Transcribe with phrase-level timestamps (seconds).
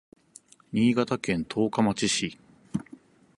[0.71, 2.39] 新潟県十日町市